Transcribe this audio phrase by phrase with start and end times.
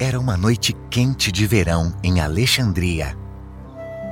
[0.00, 3.18] Era uma noite quente de verão em Alexandria,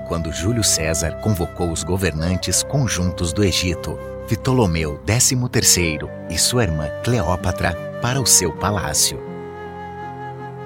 [0.09, 3.97] quando Júlio César convocou os governantes conjuntos do Egito,
[4.29, 7.73] Ptolomeu XIII e sua irmã Cleópatra,
[8.03, 9.21] para o seu palácio.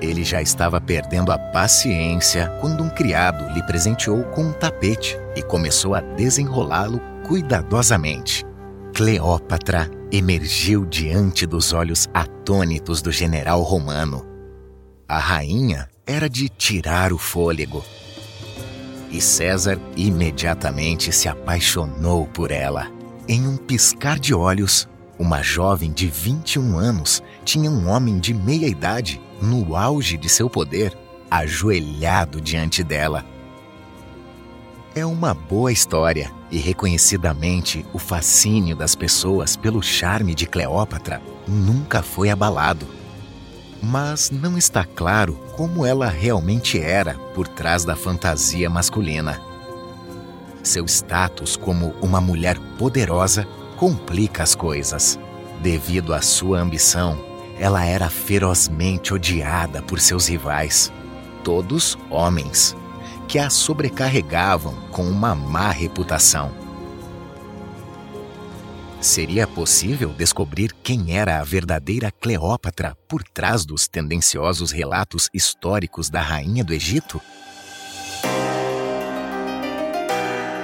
[0.00, 5.42] Ele já estava perdendo a paciência quando um criado lhe presenteou com um tapete e
[5.42, 6.98] começou a desenrolá-lo
[7.28, 8.42] cuidadosamente.
[8.94, 14.29] Cleópatra emergiu diante dos olhos atônitos do general romano.
[15.10, 17.84] A rainha era de tirar o fôlego.
[19.10, 22.88] E César imediatamente se apaixonou por ela.
[23.26, 28.68] Em um piscar de olhos, uma jovem de 21 anos tinha um homem de meia
[28.68, 30.96] idade, no auge de seu poder,
[31.28, 33.26] ajoelhado diante dela.
[34.94, 42.00] É uma boa história e reconhecidamente o fascínio das pessoas pelo charme de Cleópatra nunca
[42.00, 42.99] foi abalado.
[43.82, 49.40] Mas não está claro como ela realmente era por trás da fantasia masculina.
[50.62, 55.18] Seu status como uma mulher poderosa complica as coisas.
[55.62, 57.18] Devido à sua ambição,
[57.58, 60.92] ela era ferozmente odiada por seus rivais,
[61.42, 62.76] todos homens,
[63.26, 66.50] que a sobrecarregavam com uma má reputação.
[69.00, 76.20] Seria possível descobrir quem era a verdadeira Cleópatra por trás dos tendenciosos relatos históricos da
[76.20, 77.18] rainha do Egito?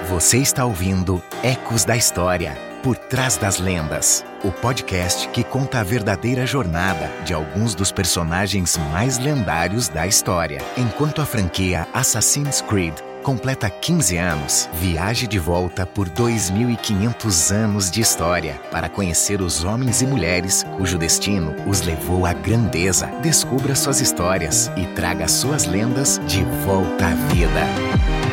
[0.07, 5.83] Você está ouvindo Ecos da História Por Trás das Lendas o podcast que conta a
[5.83, 10.59] verdadeira jornada de alguns dos personagens mais lendários da história.
[10.77, 12.93] Enquanto a franquia Assassin's Creed
[13.27, 20.01] completa 15 anos, viaje de volta por 2.500 anos de história para conhecer os homens
[20.01, 23.07] e mulheres cujo destino os levou à grandeza.
[23.21, 28.26] Descubra suas histórias e traga suas lendas de volta à vida.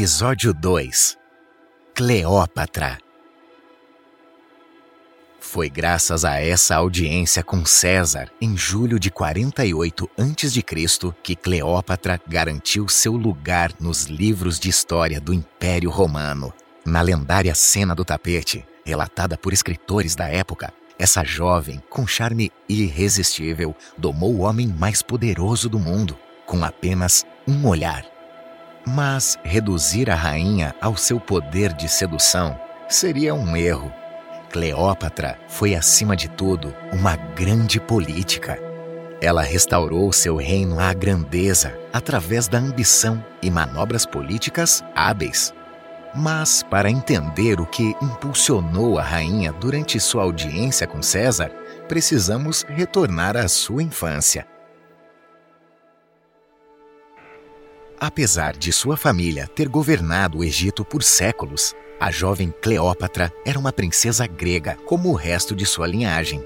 [0.00, 1.18] Episódio 2
[1.94, 2.98] Cleópatra
[5.38, 12.88] Foi graças a essa audiência com César, em julho de 48 a.C., que Cleópatra garantiu
[12.88, 16.50] seu lugar nos livros de história do Império Romano.
[16.82, 23.76] Na lendária cena do tapete, relatada por escritores da época, essa jovem, com charme irresistível,
[23.98, 28.19] domou o homem mais poderoso do mundo, com apenas um olhar.
[28.86, 32.58] Mas reduzir a rainha ao seu poder de sedução
[32.88, 33.92] seria um erro.
[34.50, 38.58] Cleópatra foi, acima de tudo, uma grande política.
[39.20, 45.52] Ela restaurou seu reino à grandeza através da ambição e manobras políticas hábeis.
[46.14, 51.52] Mas, para entender o que impulsionou a rainha durante sua audiência com César,
[51.86, 54.46] precisamos retornar à sua infância.
[58.00, 63.74] Apesar de sua família ter governado o Egito por séculos, a jovem Cleópatra era uma
[63.74, 66.42] princesa grega, como o resto de sua linhagem.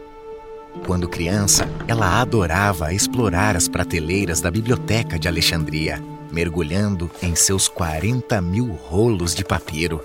[0.84, 8.41] Quando criança, ela adorava explorar as prateleiras da biblioteca de Alexandria, mergulhando em seus 40
[8.41, 10.00] mil rolos de papiro.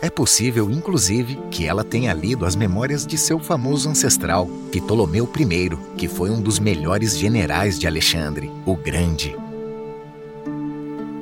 [0.00, 5.96] É possível, inclusive, que ela tenha lido as memórias de seu famoso ancestral, Ptolomeu I,
[5.96, 9.34] que foi um dos melhores generais de Alexandre, o Grande.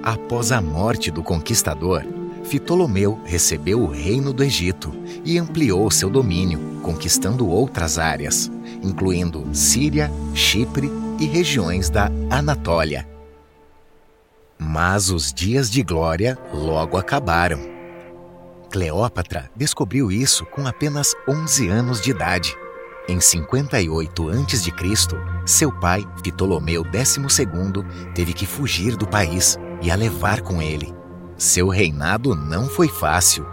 [0.07, 2.05] Após a morte do conquistador,
[2.51, 8.53] Ptolomeu recebeu o reino do Egito e ampliou seu domínio, conquistando outras áreas,
[8.83, 13.09] incluindo Síria, Chipre e regiões da Anatólia.
[14.59, 17.61] Mas os dias de glória logo acabaram.
[18.71, 22.55] Cleópatra descobriu isso com apenas 11 anos de idade.
[23.09, 24.71] Em 58 a.C.,
[25.47, 30.93] seu pai, Ptolomeu XII, teve que fugir do país e a levar com ele.
[31.37, 33.47] Seu reinado não foi fácil.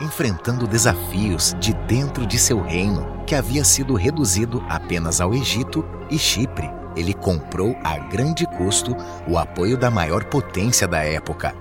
[0.00, 6.16] enfrentando desafios de dentro de seu reino, que havia sido reduzido apenas ao Egito e
[6.16, 6.70] Chipre.
[6.94, 8.96] Ele comprou a grande custo
[9.26, 11.52] o apoio da maior potência da época,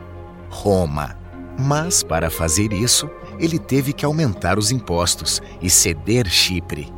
[0.52, 1.18] Roma.
[1.58, 6.94] Mas, para fazer isso, ele teve que aumentar os impostos e ceder Chipre.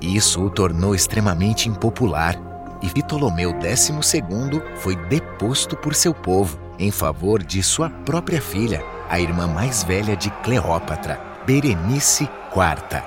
[0.00, 2.47] Isso o tornou extremamente impopular
[2.82, 9.18] e Ptolomeu XII foi deposto por seu povo em favor de sua própria filha, a
[9.18, 13.02] irmã mais velha de Cleópatra, Berenice IV.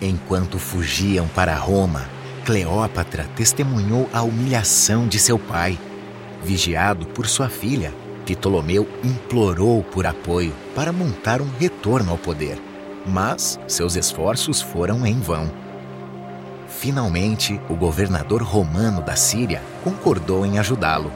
[0.00, 2.04] Enquanto fugiam para Roma,
[2.44, 5.78] Cleópatra testemunhou a humilhação de seu pai.
[6.44, 7.92] Vigiado por sua filha,
[8.26, 12.60] Ptolomeu implorou por apoio para montar um retorno ao poder,
[13.06, 15.65] mas seus esforços foram em vão.
[16.78, 21.10] Finalmente, o governador romano da Síria concordou em ajudá-lo.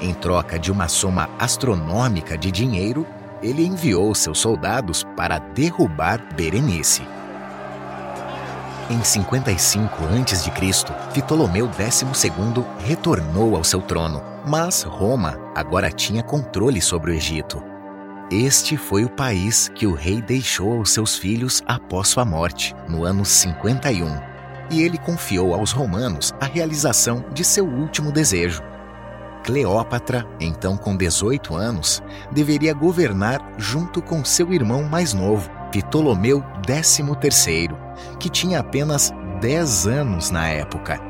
[0.00, 3.06] Em troca de uma soma astronômica de dinheiro,
[3.42, 7.02] ele enviou seus soldados para derrubar Berenice.
[8.88, 17.10] Em 55 a.C., Ptolomeu XII retornou ao seu trono, mas Roma agora tinha controle sobre
[17.12, 17.62] o Egito.
[18.30, 23.04] Este foi o país que o rei deixou aos seus filhos após sua morte, no
[23.04, 24.31] ano 51
[24.72, 28.62] e ele confiou aos romanos a realização de seu último desejo.
[29.44, 37.70] Cleópatra, então com 18 anos, deveria governar junto com seu irmão mais novo, Ptolomeu XIII,
[38.18, 41.00] que tinha apenas 10 anos na época.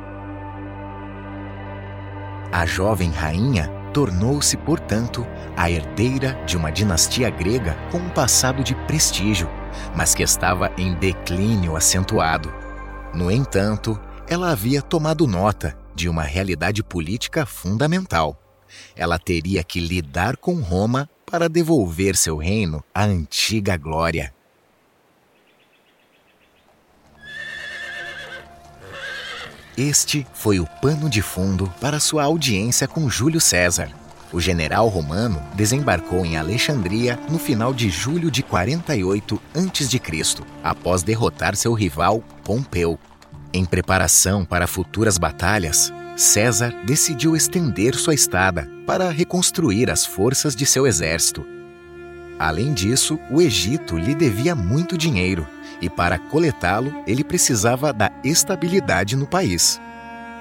[2.51, 5.27] A jovem rainha tornou-se, portanto,
[5.57, 9.49] a herdeira de uma dinastia grega com um passado de prestígio,
[9.95, 12.62] mas que estava em declínio acentuado.
[13.15, 18.39] No entanto, ela havia tomado nota de uma realidade política fundamental.
[18.97, 24.33] Ela teria que lidar com Roma para devolver seu reino à antiga glória.
[29.77, 34.02] Este foi o pano de fundo para sua audiência com Júlio César.
[34.33, 40.01] O general romano desembarcou em Alexandria no final de julho de 48 a.C.,
[40.65, 42.99] após derrotar seu rival Pompeu.
[43.53, 50.65] Em preparação para futuras batalhas, César decidiu estender sua estada para reconstruir as forças de
[50.65, 51.45] seu exército.
[52.39, 55.47] Além disso, o Egito lhe devia muito dinheiro
[55.81, 59.81] e, para coletá-lo, ele precisava da estabilidade no país.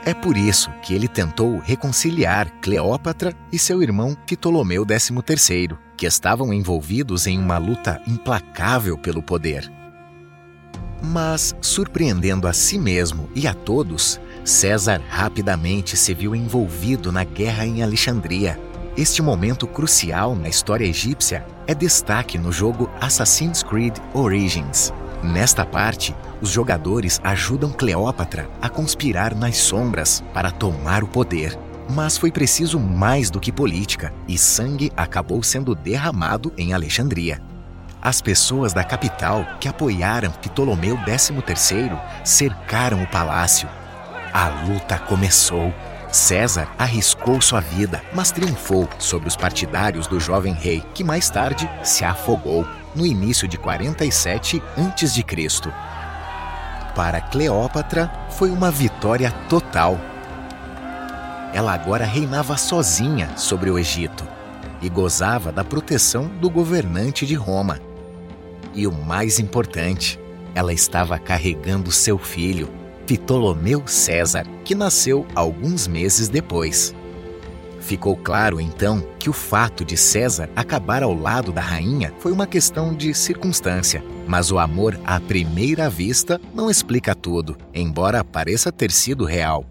[0.03, 6.51] É por isso que ele tentou reconciliar Cleópatra e seu irmão Ptolomeu XIII, que estavam
[6.51, 9.71] envolvidos em uma luta implacável pelo poder.
[11.03, 17.65] Mas, surpreendendo a si mesmo e a todos, César rapidamente se viu envolvido na guerra
[17.65, 18.59] em Alexandria.
[18.97, 24.91] Este momento crucial na história egípcia é destaque no jogo Assassin's Creed Origins.
[25.23, 31.57] Nesta parte, os jogadores ajudam Cleópatra a conspirar nas sombras para tomar o poder.
[31.89, 37.41] Mas foi preciso mais do que política, e sangue acabou sendo derramado em Alexandria.
[38.01, 41.91] As pessoas da capital que apoiaram Ptolomeu XIII
[42.23, 43.69] cercaram o palácio.
[44.33, 45.71] A luta começou.
[46.11, 51.69] César arriscou sua vida, mas triunfou sobre os partidários do jovem rei, que mais tarde
[51.83, 52.65] se afogou
[52.95, 55.25] no início de 47 a.C.
[56.95, 59.97] Para Cleópatra, foi uma vitória total.
[61.53, 64.25] Ela agora reinava sozinha sobre o Egito
[64.81, 67.79] e gozava da proteção do governante de Roma.
[68.73, 70.19] E o mais importante,
[70.55, 72.69] ela estava carregando seu filho,
[73.05, 76.95] Ptolomeu César, que nasceu alguns meses depois.
[77.81, 82.45] Ficou claro então que o fato de César acabar ao lado da rainha foi uma
[82.45, 88.91] questão de circunstância, mas o amor à primeira vista não explica tudo, embora pareça ter
[88.91, 89.65] sido real.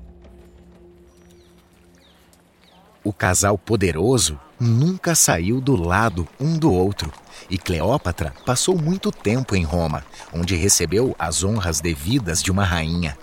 [3.03, 7.11] O casal poderoso nunca saiu do lado um do outro,
[7.49, 13.17] e Cleópatra passou muito tempo em Roma, onde recebeu as honras devidas de uma rainha.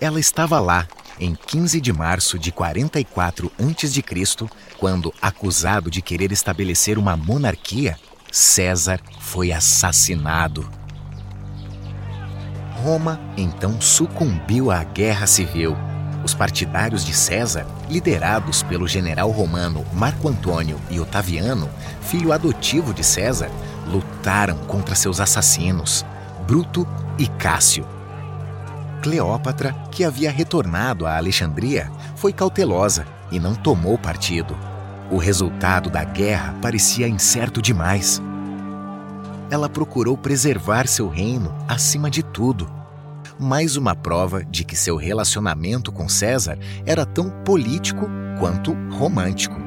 [0.00, 0.86] Ela estava lá,
[1.20, 7.96] em 15 de março de 44 a.C., quando, acusado de querer estabelecer uma monarquia,
[8.32, 10.68] César foi assassinado.
[12.82, 15.76] Roma então sucumbiu à guerra civil.
[16.24, 21.68] Os partidários de César, liderados pelo general romano Marco Antônio e Otaviano,
[22.00, 23.50] filho adotivo de César,
[23.86, 26.04] lutaram contra seus assassinos,
[26.46, 27.99] Bruto e Cássio
[29.00, 34.56] Cleópatra, que havia retornado a Alexandria, foi cautelosa e não tomou partido.
[35.10, 38.22] O resultado da guerra parecia incerto demais.
[39.50, 42.70] Ela procurou preservar seu reino acima de tudo.
[43.38, 49.59] Mais uma prova de que seu relacionamento com César era tão político quanto romântico.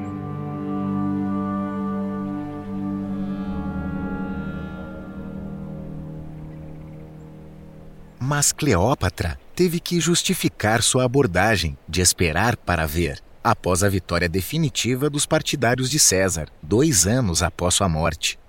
[8.26, 15.10] Mas Cleópatra teve que justificar sua abordagem de esperar para ver após a vitória definitiva
[15.10, 18.40] dos partidários de César, dois anos após sua morte.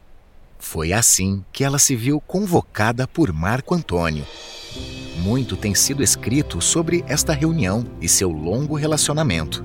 [0.61, 4.25] Foi assim que ela se viu convocada por Marco Antônio.
[5.17, 9.65] Muito tem sido escrito sobre esta reunião e seu longo relacionamento.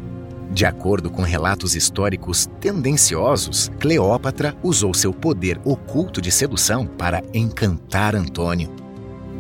[0.50, 8.16] De acordo com relatos históricos tendenciosos, Cleópatra usou seu poder oculto de sedução para encantar
[8.16, 8.79] Antônio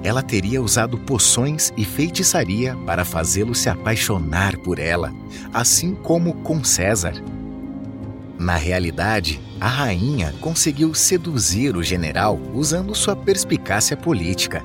[0.03, 5.13] ela teria usado poções e feitiçaria para fazê-lo se apaixonar por ela,
[5.53, 7.13] assim como com César.
[8.38, 14.63] Na realidade, a rainha conseguiu seduzir o general usando sua perspicácia política.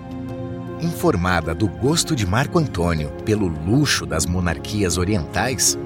[0.81, 5.76] Informada do gosto de Marco Antônio pelo luxo das monarquias orientais,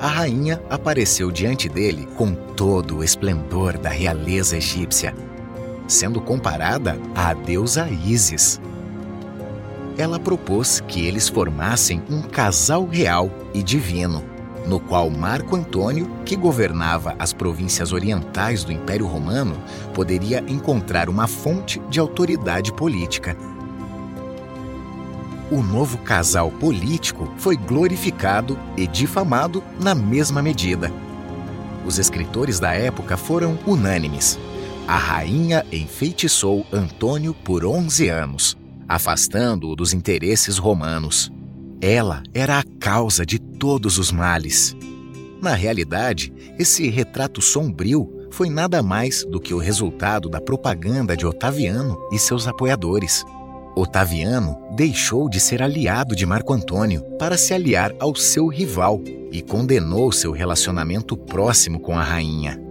[0.00, 5.14] a rainha apareceu diante dele com todo o esplendor da realeza egípcia,
[5.86, 8.60] sendo comparada à deusa Ísis
[9.98, 14.22] ela propôs que eles formassem um casal real e divino,
[14.66, 19.56] no qual Marco Antônio, que governava as províncias orientais do Império Romano,
[19.94, 23.36] poderia encontrar uma fonte de autoridade política.
[25.50, 30.92] O novo casal político foi glorificado e difamado na mesma medida.
[31.86, 34.36] Os escritores da época foram unânimes.
[34.88, 41.30] A rainha enfeitiçou Antônio por 11 anos afastando-o dos interesses romanos.
[41.80, 44.76] Ela era a causa de todos os males.
[45.40, 51.26] Na realidade, esse retrato sombrio foi nada mais do que o resultado da propaganda de
[51.26, 53.24] Otaviano e seus apoiadores.
[53.76, 59.42] Otaviano deixou de ser aliado de Marco Antônio para se aliar ao seu rival e
[59.42, 62.65] condenou seu relacionamento próximo com a rainha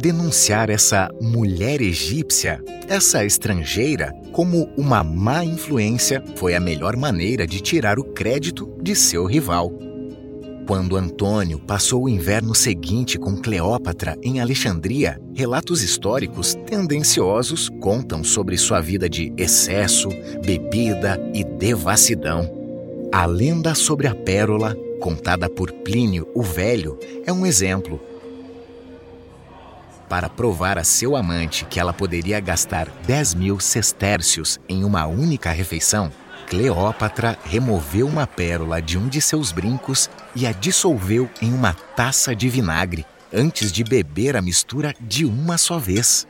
[0.00, 7.60] denunciar essa mulher egípcia, essa estrangeira, como uma má influência foi a melhor maneira de
[7.60, 9.72] tirar o crédito de seu rival.
[10.66, 18.56] Quando Antônio passou o inverno seguinte com Cleópatra em Alexandria, relatos históricos tendenciosos contam sobre
[18.56, 20.10] sua vida de excesso,
[20.44, 22.48] bebida e devassidão.
[23.10, 27.98] A lenda sobre a pérola, contada por Plínio o Velho, é um exemplo
[30.08, 35.50] para provar a seu amante que ela poderia gastar 10 mil sestércios em uma única
[35.50, 36.10] refeição,
[36.48, 42.34] Cleópatra removeu uma pérola de um de seus brincos e a dissolveu em uma taça
[42.34, 46.26] de vinagre, antes de beber a mistura de uma só vez.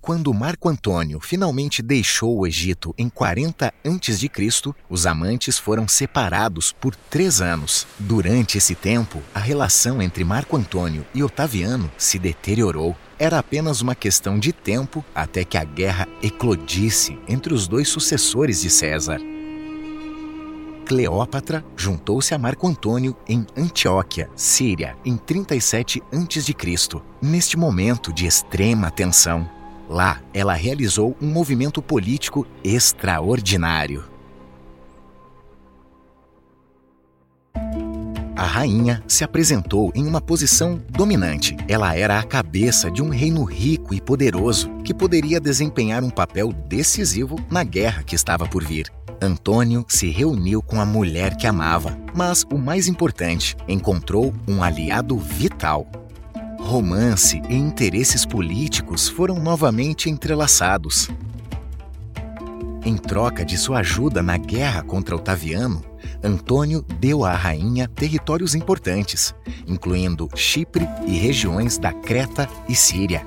[0.00, 4.30] Quando Marco Antônio finalmente deixou o Egito em 40 a.C.,
[4.88, 7.86] os amantes foram separados por três anos.
[7.98, 12.96] Durante esse tempo, a relação entre Marco Antônio e Otaviano se deteriorou.
[13.18, 18.62] Era apenas uma questão de tempo até que a guerra eclodisse entre os dois sucessores
[18.62, 19.20] de César.
[20.86, 27.00] Cleópatra juntou-se a Marco Antônio em Antioquia, Síria, em 37 a.C.
[27.20, 29.48] Neste momento de extrema tensão,
[29.90, 34.04] Lá, ela realizou um movimento político extraordinário.
[38.36, 41.56] A rainha se apresentou em uma posição dominante.
[41.66, 46.52] Ela era a cabeça de um reino rico e poderoso que poderia desempenhar um papel
[46.52, 48.86] decisivo na guerra que estava por vir.
[49.20, 55.18] Antônio se reuniu com a mulher que amava, mas o mais importante, encontrou um aliado
[55.18, 55.84] vital
[56.70, 61.10] romance e interesses políticos foram novamente entrelaçados.
[62.84, 65.84] Em troca de sua ajuda na guerra contra Otaviano,
[66.22, 69.34] Antônio deu à rainha territórios importantes,
[69.66, 73.26] incluindo Chipre e regiões da Creta e Síria.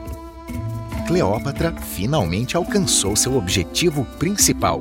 [1.06, 4.80] Cleópatra finalmente alcançou seu objetivo principal: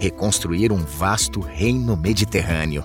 [0.00, 2.84] reconstruir um vasto reino mediterrâneo.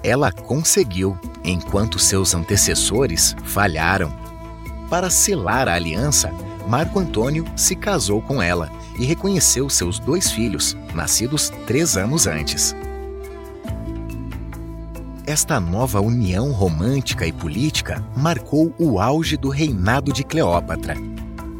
[0.00, 4.29] Ela conseguiu, enquanto seus antecessores falharam.
[4.90, 6.32] Para selar a aliança,
[6.66, 8.68] Marco Antônio se casou com ela
[8.98, 12.74] e reconheceu seus dois filhos, nascidos três anos antes.
[15.24, 20.96] Esta nova união romântica e política marcou o auge do reinado de Cleópatra.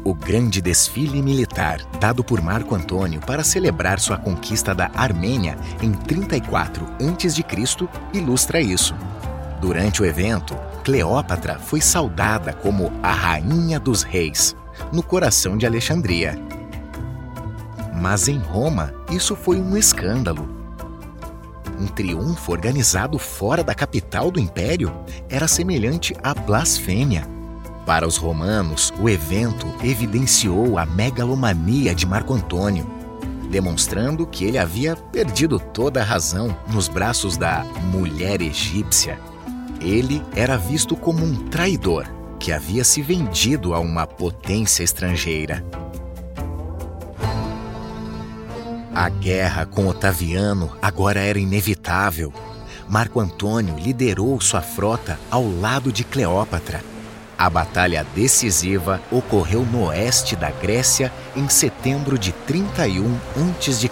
[0.03, 5.93] O grande desfile militar dado por Marco Antônio para celebrar sua conquista da Armênia em
[5.93, 7.87] 34 a.C.
[8.13, 8.93] ilustra isso.
[9.61, 14.55] Durante o evento, Cleópatra foi saudada como a Rainha dos Reis,
[14.91, 16.35] no coração de Alexandria.
[17.93, 20.49] Mas em Roma, isso foi um escândalo.
[21.79, 24.91] Um triunfo organizado fora da capital do império
[25.29, 27.27] era semelhante à blasfêmia.
[27.85, 32.89] Para os romanos, o evento evidenciou a megalomania de Marco Antônio,
[33.51, 39.19] demonstrando que ele havia perdido toda a razão nos braços da mulher egípcia.
[39.81, 42.05] Ele era visto como um traidor
[42.39, 45.63] que havia se vendido a uma potência estrangeira.
[48.93, 52.31] A guerra com Otaviano agora era inevitável.
[52.87, 56.83] Marco Antônio liderou sua frota ao lado de Cleópatra.
[57.37, 63.89] A batalha decisiva ocorreu no oeste da Grécia em setembro de 31 a.C.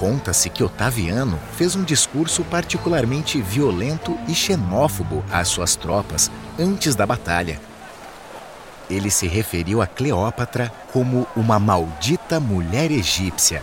[0.00, 7.04] Conta-se que Otaviano fez um discurso particularmente violento e xenófobo às suas tropas antes da
[7.04, 7.60] batalha.
[8.88, 13.62] Ele se referiu a Cleópatra como uma maldita mulher egípcia,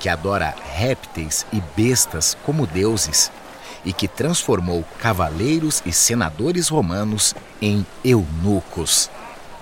[0.00, 3.30] que adora répteis e bestas como deuses
[3.84, 9.10] e que transformou cavaleiros e senadores romanos em eunucos.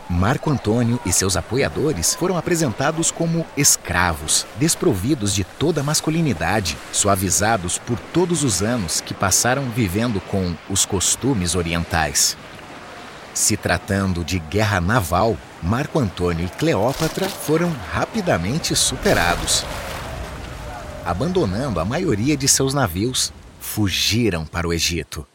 [0.09, 7.99] Marco Antônio e seus apoiadores foram apresentados como escravos, desprovidos de toda masculinidade, suavizados por
[7.99, 12.37] todos os anos que passaram vivendo com os costumes orientais.
[13.35, 19.65] Se tratando de guerra naval, Marco Antônio e Cleópatra foram rapidamente superados.
[21.05, 25.27] Abandonando a maioria de seus navios, fugiram para o Egito.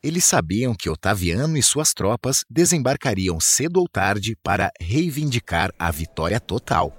[0.00, 6.38] Eles sabiam que Otaviano e suas tropas desembarcariam cedo ou tarde para reivindicar a vitória
[6.38, 6.96] total.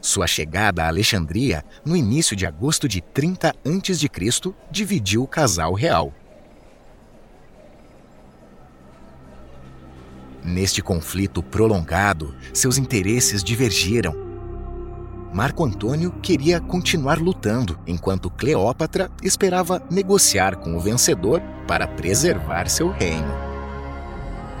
[0.00, 6.12] Sua chegada a Alexandria, no início de agosto de 30 a.C., dividiu o casal real.
[10.42, 14.31] Neste conflito prolongado, seus interesses divergiram
[15.32, 22.90] Marco Antônio queria continuar lutando, enquanto Cleópatra esperava negociar com o vencedor para preservar seu
[22.90, 23.32] reino.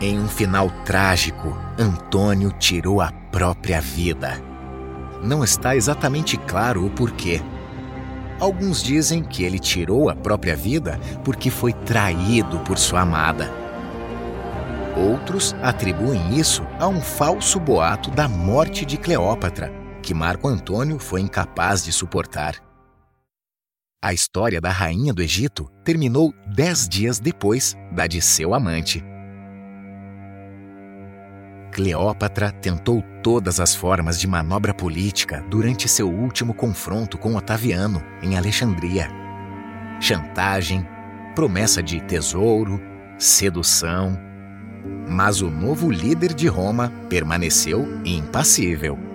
[0.00, 4.42] Em um final trágico, Antônio tirou a própria vida.
[5.22, 7.42] Não está exatamente claro o porquê.
[8.40, 13.52] Alguns dizem que ele tirou a própria vida porque foi traído por sua amada.
[14.96, 21.20] Outros atribuem isso a um falso boato da morte de Cleópatra, que Marco Antônio foi
[21.20, 22.56] incapaz de suportar.
[24.04, 29.02] A história da rainha do Egito terminou dez dias depois da de seu amante.
[31.70, 38.36] Cleópatra tentou todas as formas de manobra política durante seu último confronto com Otaviano, em
[38.36, 39.08] Alexandria.
[40.00, 40.86] Chantagem,
[41.36, 42.80] promessa de tesouro,
[43.16, 44.18] sedução.
[45.08, 49.11] Mas o novo líder de Roma permaneceu impassível.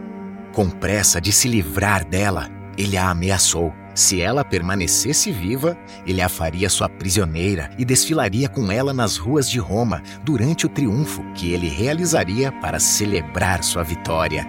[0.57, 3.71] Com pressa de se livrar dela, ele a ameaçou.
[3.93, 9.47] Se ela permanecesse viva, ele a faria sua prisioneira e desfilaria com ela nas ruas
[9.47, 14.47] de Roma durante o triunfo que ele realizaria para celebrar sua vitória.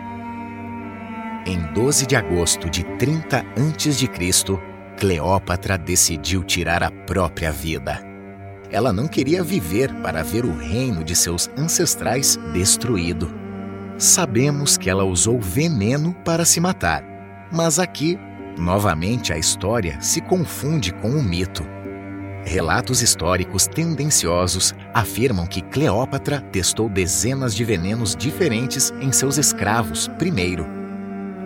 [1.45, 4.59] Em 12 de agosto de 30 a.C.,
[4.99, 8.03] Cleópatra decidiu tirar a própria vida.
[8.71, 13.47] Ela não queria viver para ver o reino de seus ancestrais destruído
[13.99, 17.05] sabemos que ela usou veneno para se matar.
[17.53, 18.19] Mas aqui,
[18.57, 21.67] novamente, a história se confunde com o mito.
[22.45, 30.65] Relatos históricos tendenciosos afirmam que Cleópatra testou dezenas de venenos diferentes em seus escravos primeiro.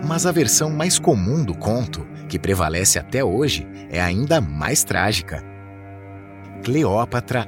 [0.05, 5.43] Mas a versão mais comum do conto, que prevalece até hoje, é ainda mais trágica.
[6.63, 7.47] Cleópatra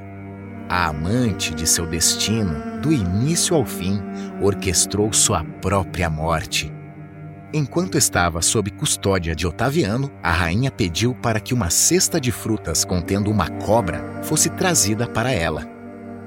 [0.68, 4.00] a amante de seu destino, do início ao fim,
[4.40, 6.72] orquestrou sua própria morte.
[7.52, 12.84] Enquanto estava sob custódia de Otaviano, a rainha pediu para que uma cesta de frutas
[12.84, 15.66] contendo uma cobra fosse trazida para ela.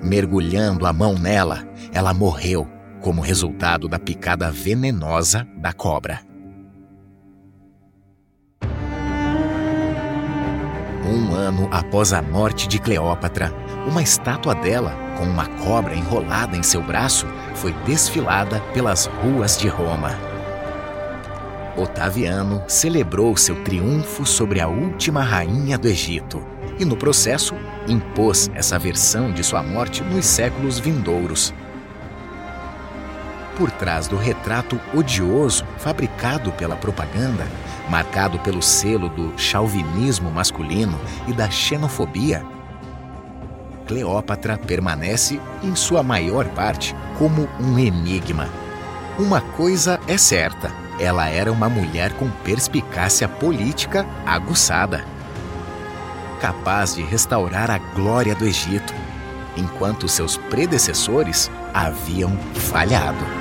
[0.01, 2.67] Mergulhando a mão nela, ela morreu
[3.01, 6.28] como resultado da picada venenosa da cobra.
[11.09, 13.51] Um ano após a morte de Cleópatra,
[13.87, 19.67] uma estátua dela, com uma cobra enrolada em seu braço, foi desfilada pelas ruas de
[19.67, 20.11] Roma.
[21.75, 26.45] Otaviano celebrou seu triunfo sobre a última rainha do Egito
[26.77, 27.55] e, no processo,
[27.87, 31.51] impôs essa versão de sua morte nos séculos vindouros.
[33.57, 37.47] Por trás do retrato odioso fabricado pela propaganda,
[37.89, 42.45] marcado pelo selo do chauvinismo masculino e da xenofobia,
[43.89, 48.47] Cleópatra permanece, em sua maior parte, como um enigma.
[49.17, 55.03] Uma coisa é certa: ela era uma mulher com perspicácia política aguçada,
[56.39, 58.93] capaz de restaurar a glória do Egito,
[59.57, 63.38] enquanto seus predecessores haviam falhado.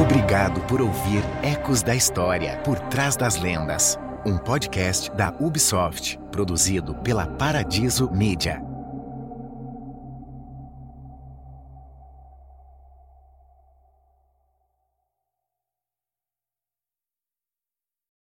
[0.00, 6.94] Obrigado por ouvir Ecos da História por Trás das Lendas, um podcast da Ubisoft, produzido
[6.94, 8.69] pela Paradiso Media.